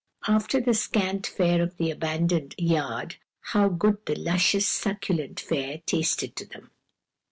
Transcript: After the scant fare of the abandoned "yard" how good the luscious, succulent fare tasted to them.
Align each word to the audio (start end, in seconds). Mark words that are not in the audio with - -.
After 0.27 0.59
the 0.59 0.73
scant 0.73 1.27
fare 1.27 1.61
of 1.61 1.77
the 1.77 1.91
abandoned 1.91 2.55
"yard" 2.57 3.17
how 3.39 3.69
good 3.69 4.03
the 4.07 4.15
luscious, 4.15 4.67
succulent 4.67 5.39
fare 5.39 5.83
tasted 5.85 6.35
to 6.37 6.45
them. 6.47 6.71